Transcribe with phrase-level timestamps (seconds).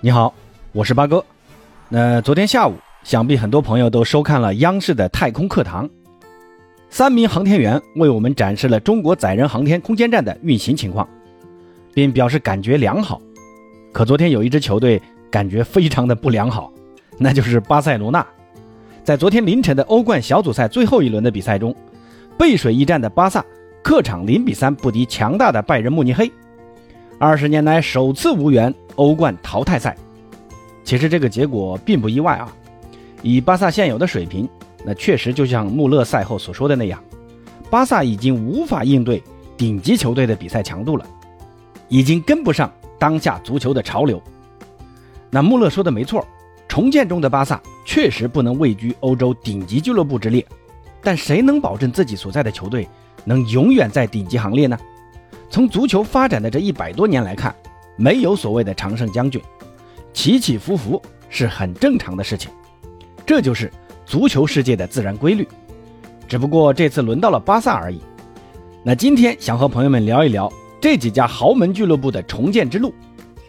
[0.00, 0.32] 你好，
[0.70, 1.24] 我是八哥。
[1.88, 5.90] 那昨天下午，想必很多朋友都收看了央视的太空课堂，
[6.88, 11.08] 三名航天员为我们展示了中国载人航天空间站的运行情况，
[11.92, 13.20] 并表示感觉良好。
[13.92, 15.02] 可昨天有一支球队
[15.32, 16.72] 感觉非常的不良好，
[17.18, 18.24] 那就是巴塞罗那。
[19.02, 21.74] 在昨天凌晨的欧冠小组赛最后一轮的比赛中，
[22.38, 23.44] 背水一战的巴萨
[23.82, 26.30] 客场零比三不敌强大的拜仁慕尼黑，
[27.18, 28.72] 二十年来首次无缘。
[28.98, 29.96] 欧冠淘汰赛，
[30.84, 32.52] 其实这个结果并不意外啊。
[33.22, 34.48] 以巴萨现有的水平，
[34.84, 37.02] 那确实就像穆勒赛后所说的那样，
[37.70, 39.22] 巴萨已经无法应对
[39.56, 41.06] 顶级球队的比赛强度了，
[41.88, 44.20] 已经跟不上当下足球的潮流。
[45.30, 46.26] 那穆勒说的没错，
[46.66, 50.44] 重建中的巴萨确实不能位居欧洲顶级俱乐部之列，
[51.02, 52.88] 但谁能保证自己所在的球队
[53.24, 54.76] 能永远在顶级行列呢？
[55.48, 57.54] 从足球发展的这一百多年来看。
[57.98, 59.42] 没有所谓的常胜将军，
[60.14, 62.50] 起起伏伏是很正常的事情，
[63.26, 63.70] 这就是
[64.06, 65.46] 足球世界的自然规律。
[66.28, 68.00] 只不过这次轮到了巴萨而已。
[68.84, 72.94] 那今天想和朋友们聊一聊这几家豪门俱乐部的重建之路，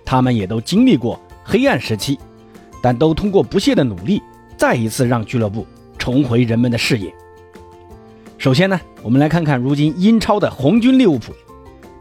[0.04, 2.18] 他们也都经历过黑暗时期，
[2.82, 4.22] 但都通过不懈的努力，
[4.58, 7.14] 再一次让俱乐部重回人们的视野。
[8.38, 11.34] 首先呢，我们来看看如今英超的红军利物浦，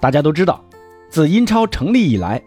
[0.01, 0.65] 大家都知道。
[1.11, 2.43] 自英超成立以来，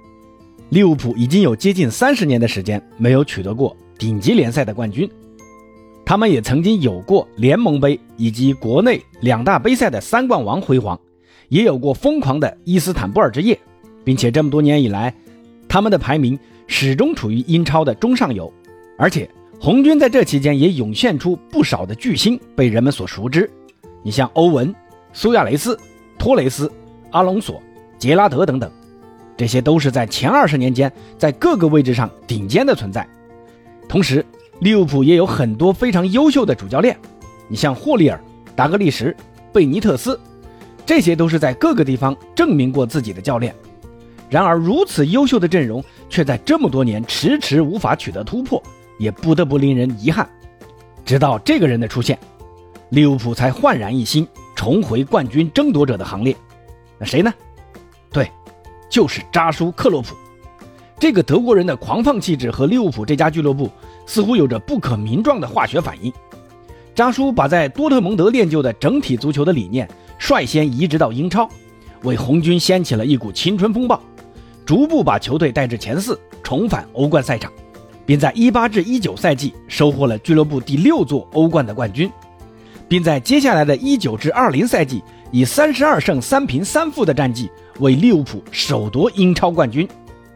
[0.69, 5.09] 利物浦已经有接近三十年的时间没有取得过顶级联赛的冠军。
[6.05, 10.99] 他们也曾经有过联盟杯以及国内两大杯赛的三冠王辉煌，
[11.49, 13.57] 也有过疯狂的伊斯坦布尔之夜，
[14.03, 15.13] 并且这么多年以来，
[15.67, 16.37] 他们的排名
[16.67, 18.51] 始终处于英超的中上游。
[18.97, 19.27] 而且
[19.59, 23.49] 红军在这期间也涌现出不少的巨星被人们所熟知，
[24.03, 24.73] 你像欧文、
[25.13, 25.79] 苏亚雷斯、
[26.19, 26.71] 托雷斯、
[27.11, 27.61] 阿隆索。
[28.01, 28.67] 杰拉德等等，
[29.37, 33.07] 这些都是在前二十年间在各个位置上顶尖的存在。
[33.87, 34.25] 同时，
[34.61, 36.97] 利物浦也有很多非常优秀的主教练，
[37.47, 38.19] 你像霍利尔、
[38.55, 39.15] 达格利什、
[39.53, 40.19] 贝尼特斯，
[40.83, 43.53] 这些都是在各个地方证明过自己的教练。
[44.31, 48.59] 然而，如此优秀的阵容却在这么多年迟迟无法取得突破，
[48.97, 50.27] 也不得不令人遗憾。
[51.05, 52.17] 直到这个人的出现，
[52.89, 56.35] 利物浦才焕然一新，重回冠军争夺者的行列。
[56.97, 57.31] 那谁呢？
[58.91, 60.13] 就是扎叔克洛普，
[60.99, 63.71] 这个德国人的狂放气质和利物浦这家俱乐部
[64.05, 66.11] 似乎有着不可名状的化学反应。
[66.93, 69.87] 扎叔把在多特蒙德练就的整体足球的理念
[70.19, 71.47] 率先移植到英超，
[72.03, 73.97] 为红军掀起了一股青春风暴，
[74.65, 77.49] 逐步把球队带至前四，重返欧冠赛场，
[78.05, 82.11] 并在一八至一九赛季收获了俱乐部第六座欧冠的冠军，
[82.89, 85.01] 并在接下来的一九至二零赛季
[85.31, 87.49] 以三十二胜三平三负的战绩。
[87.79, 89.87] 为利物浦首夺英超冠军，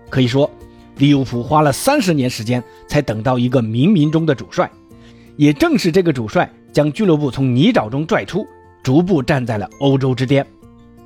[0.10, 0.50] 可以说，
[0.98, 4.70] 利物浦花了三十年时间才等到一个冥冥中的主帅。
[5.36, 8.48] 也正是这个主帅将俱乐部从泥沼中拽出，
[8.82, 10.46] 逐步站在了欧洲之巅。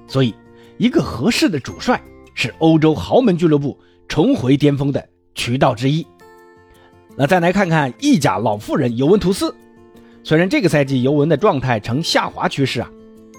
[0.08, 0.34] 所以，
[0.78, 2.00] 一个合适的主帅
[2.36, 6.06] 是欧洲豪门俱乐部重回巅峰的渠道之一。
[7.16, 9.54] 那再来看看意甲老妇人尤文图斯，
[10.24, 12.90] 虽然这个赛季尤文的状态呈下滑趋势啊，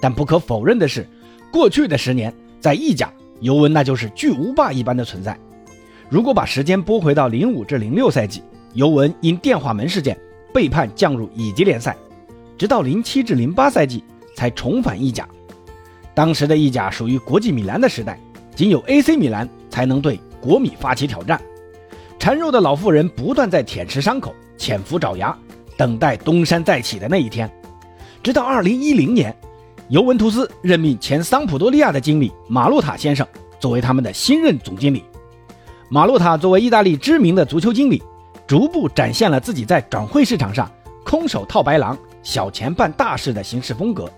[0.01, 1.07] 但不可否认的是，
[1.51, 2.33] 过去的十年。
[2.61, 5.35] 在意甲，尤文那就是巨无霸一般的存在。
[6.07, 10.15] 如果把时间拨回到零五至零六赛季，尤文因电话门事件
[10.53, 11.97] 被判降入乙级联赛，
[12.59, 14.03] 直到零七至零八赛季
[14.35, 15.27] 才重返意甲。
[16.13, 18.19] 当时的意甲属于国际米兰的时代，
[18.55, 21.41] 仅有 AC 米兰才能对国米发起挑战。
[22.19, 25.35] 孱弱的老妇人不断在舔舐伤口、潜伏爪牙，
[25.75, 27.51] 等待东山再起的那一天。
[28.21, 29.35] 直到二零一零年。
[29.91, 33.27] 尤文图斯任命前桑普多利亚的经理马洛塔先生
[33.59, 35.03] 作为他们的新任总经理。
[35.89, 38.01] 马洛塔作为意大利知名的足球经理，
[38.47, 40.71] 逐步展现了自己在转会市场上
[41.03, 44.09] 空手套白狼、小钱办大事的行事风格。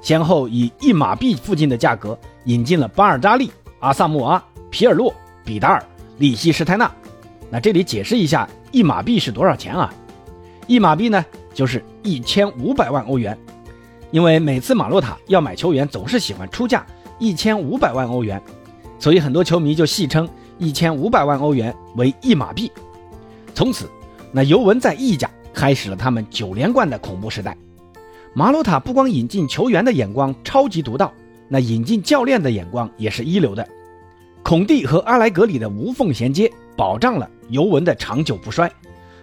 [0.00, 5.12] 先后以一马币附近的价格引进了巴尔扎利、阿萨莫阿、皮尔洛、
[5.44, 5.84] 比达尔、
[6.16, 6.90] 利希施泰纳。
[7.50, 9.92] 那这里解释一下，一马币是多少钱啊？
[10.66, 13.38] 一马币呢，就是一千五百万欧元。
[14.14, 16.86] 因为每次马洛塔要买球员，总是喜欢出价
[17.18, 18.40] 一千五百万欧元，
[18.96, 22.70] 所以很多球迷就戏称一千五百万欧元为一马币。
[23.56, 23.90] 从此，
[24.30, 27.56] 那尤文在意甲开始了他们九连冠的恐怖时代。
[28.34, 31.12] 马洛塔不光引进球员的眼光超级独到，
[31.48, 33.68] 那引进教练的眼光也是一流的。
[34.44, 38.70] 孔蒂和阿莱格里的无缝衔接，保障了尤文的长久不衰，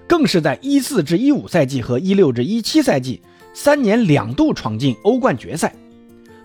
[0.06, 3.22] 更是在一四至一五赛季和一六至一七赛季。
[3.54, 5.74] 三年两度闯进欧冠决赛，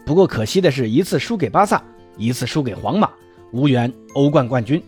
[0.04, 1.82] 不过可惜的是，一次输给巴萨，
[2.16, 3.10] 一次输给皇马，
[3.52, 4.82] 无缘欧冠冠军。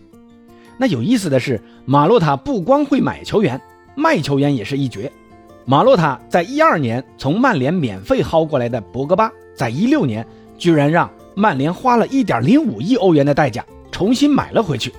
[0.77, 3.59] 那有意思的是，马洛塔不光会买球员，
[3.95, 5.11] 卖球员也是一绝。
[5.65, 10.25] 马洛塔在一二年从曼联免费薅过来的博格巴，在一六年
[10.57, 14.93] 居然让曼联花了一点零五亿欧元的代价重新买了回去。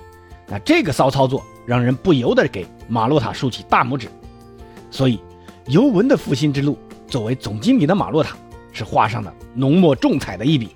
[0.46, 4.08] 那这个骚操作让人不由得给马洛塔竖起大拇指。
[4.90, 5.20] 所以，
[5.66, 6.76] 尤文的复兴之路，
[7.10, 8.36] 作为总经理的马洛塔
[8.72, 10.70] 是画上了浓墨重彩的一笔。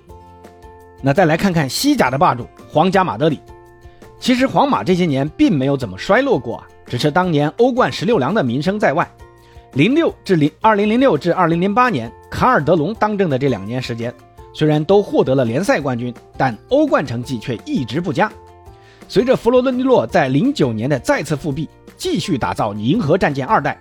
[1.01, 3.39] 那再来看看西甲的霸主皇家马德里。
[4.19, 9.09] 其实皇马这些年并没有怎么衰落过啊，只是当年欧冠十六郎的名声在外。
[9.73, 14.13] 零六至零二零零六至二零零八年，卡尔德隆当政的这两年时间，
[14.53, 18.31] 虽然都获得了联赛冠军，但欧冠成绩却一直不佳。
[19.07, 23.77] 随着弗洛伦蒂诺在零九年的再次复辟，继续打造银河战舰二代，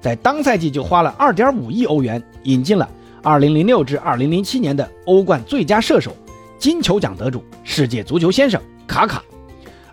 [0.00, 2.88] 在当赛季就花了二点五亿欧元引进了
[3.22, 6.16] 二零零六至二零零七年的欧冠最佳射手、
[6.58, 9.22] 金球奖得主、世界足球先生卡卡。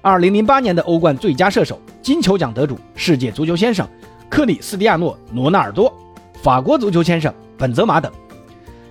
[0.01, 3.85] 二零零八年的欧冠最佳射手、金球奖得主、世界足球先生
[4.29, 5.93] 克里斯蒂亚诺·罗纳尔多、
[6.41, 8.09] 法国足球先生本泽马等，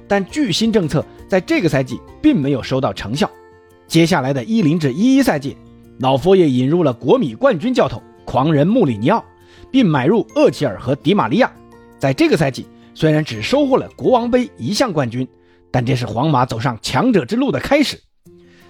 [0.06, 3.30] 但巨星政策在这个赛季并没有收到成效。
[3.86, 5.56] 接下来的一零至一一赛季，
[6.00, 9.24] 老佛爷引入了国米冠军教头狂人穆里尼奥，
[9.70, 11.50] 并买入厄齐尔和迪马利亚。
[11.98, 15.26] 在这个赛季，虽然只收获了国王杯一项冠军，
[15.70, 18.00] 但这是皇马走上强者之路的开始。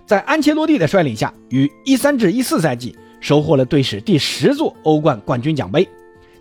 [0.06, 5.88] 在安切洛蒂的率领下，于一三至一四赛季收获了队史第十座欧冠冠军奖杯。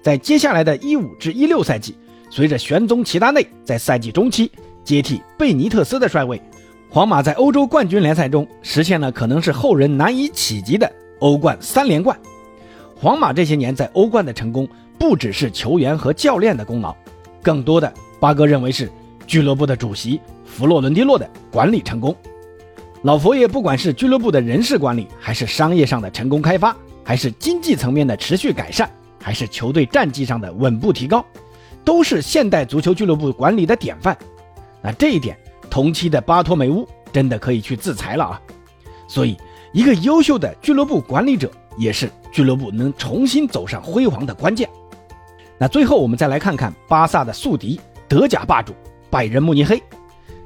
[0.03, 1.95] 在接下来的一五至一六赛季，
[2.29, 4.51] 随着玄宗齐达内在赛季中期
[4.83, 6.39] 接替贝尼特斯的帅位，
[6.89, 12.15] 皇马在欧洲冠军联赛中实现了可能是后人难以企及的欧冠三连冠。
[13.05, 14.67] 皇马这些年在欧冠的成功，
[14.97, 16.95] 不只是球员和教练的功劳，
[17.39, 18.91] 更多的巴哥认为是
[19.27, 22.15] 俱乐部的主席弗洛伦蒂诺的管理成功。
[23.03, 28.89] 老佛爷不管是俱乐部的人事管理，还是商业上的成功开发，还是经济层面的持续改善，
[29.21, 31.23] 还是球队战绩上的稳步提高，
[31.83, 34.17] 都是现代足球俱乐部管理的典范。
[34.81, 35.37] 那这一点，
[35.69, 38.41] 同期的巴托梅乌真的可以去自裁了啊！
[39.07, 39.37] 所以，
[39.73, 44.69] 一个优秀的俱乐部管理者，也是俱乐部能重新走上辉煌的关键。
[45.57, 48.73] 那最后，我们再来看看巴萨的宿敌——德甲霸主
[49.09, 49.81] 拜仁慕尼黑。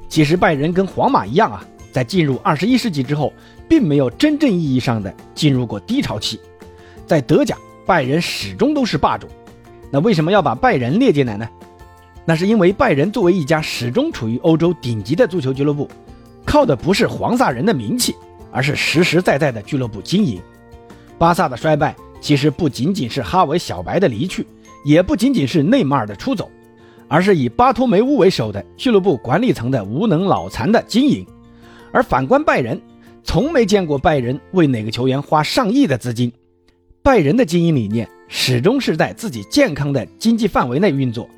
[0.08, 1.64] 其实，拜仁跟皇马一样啊。
[1.92, 3.32] 在进入二十一世纪之后，
[3.68, 6.38] 并没有真正意义上的进入过低潮期。
[7.04, 9.26] 在德甲，拜仁始终都是霸主。
[9.90, 11.48] 那为什么要把拜仁列进来呢？
[12.24, 15.88] 那是因为拜仁作为一家始终处于欧洲顶级的足球俱乐部，
[16.44, 18.14] 靠的不是黄萨人的名气，
[18.52, 20.40] 而是实实在在的俱乐部经营。
[21.20, 24.46] 巴萨的衰败其实不仅仅是哈维小白的离去，
[24.86, 26.50] 也不仅仅是内马尔的出走，
[27.08, 31.26] 而是以巴托梅乌为首的俱乐部管理层的无能脑残的经营。
[31.92, 32.80] 而反观拜仁，
[33.22, 36.32] 从没见过拜仁为哪个球员花上亿的资金。
[37.02, 41.28] 拜仁的经营理念始终是在自己健康的经济范围内运作。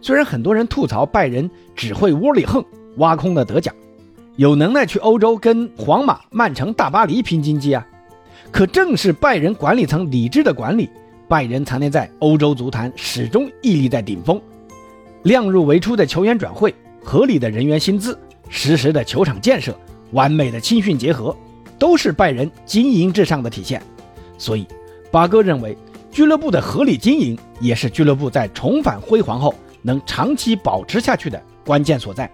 [0.00, 2.64] 虽然很多人吐槽拜仁只会窝里横，
[2.98, 3.74] 挖空了德甲，
[4.36, 7.84] 有能耐去欧洲跟皇马、曼城、大巴黎拼经济啊，
[8.52, 10.90] 可正是拜仁管理层理智的管理，
[11.26, 14.38] 拜仁才能在欧洲足坛始终屹立在顶峰。
[15.22, 18.16] 量入为出的球员转会，合理的人员薪资，
[18.50, 19.74] 实时的球场建设。
[20.10, 21.34] 完美的青训结合，
[21.78, 23.82] 都是拜仁经营至上的体现。
[24.36, 24.66] 所以，
[25.10, 25.74] 八哥认为，
[26.10, 32.30] 俱乐部的合理经营也是俱乐部在重返辉煌后能长期保持下去的关键所在。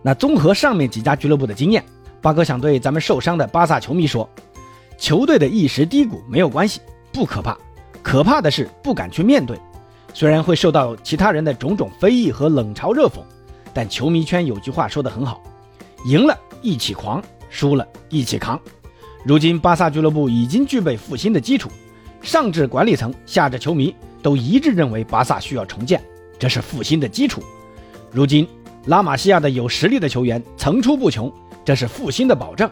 [0.00, 1.84] 那综合上面几家俱乐部的经验，
[2.22, 4.26] 八哥想对咱们受伤的巴萨球迷说：
[5.02, 6.80] 球队的一时低谷没有关系，
[7.12, 7.58] 不可怕，
[8.04, 9.58] 可怕的是不敢去面对。
[10.14, 13.14] 虽然会受到其他人的种种非议和冷嘲热讽，
[13.74, 15.42] 但球迷圈有句话说得很好：
[16.06, 16.38] 赢了。
[16.60, 18.60] 一起狂，输了一起扛。
[19.24, 21.68] 如今巴萨俱乐部已经具备复兴的基础，
[22.20, 23.92] 上至管理层，下至球迷
[24.22, 26.00] 都一致认为巴萨需要重建，
[26.38, 27.42] 这是复兴的基础。
[28.12, 28.46] 如今
[28.86, 31.32] 拉玛西亚的有实力的球员层出不穷，
[31.64, 32.70] 这是复兴的保证。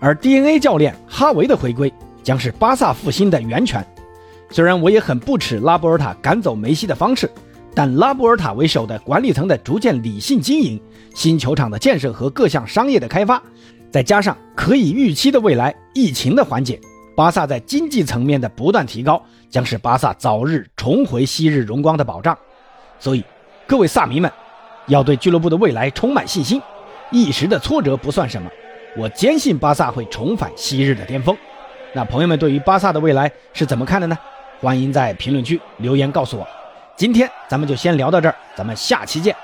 [0.00, 3.84] 而 DNA 教练哈维的回归将是巴萨复兴的源泉。
[4.50, 7.30] 虽然我也很不耻拉波尔塔赶走梅西的方式。
[7.74, 10.80] 但拉波尔塔为首的管理层的逐渐理性经营、
[11.14, 13.40] 新球场的建设和各项商业的开发，
[13.88, 16.80] 再加上可以预期的未来疫情的缓解，
[17.14, 22.36] 巴萨在经济层面的不断提高，将是巴萨早日重回昔日荣光的保障。
[22.98, 23.22] 所以，
[23.64, 24.32] 各位萨迷们，
[24.88, 26.60] 要对俱乐部的未来充满信心。
[27.12, 28.50] 一时的挫折不算什么，
[28.96, 31.36] 我坚信巴萨会重返昔日的巅峰。
[31.92, 34.18] 那朋友们对于巴萨的未来是怎么看的呢？
[34.60, 36.46] 欢迎在评论区留言告诉我。
[36.96, 39.34] 今天咱们就先聊到这儿，咱们下期见。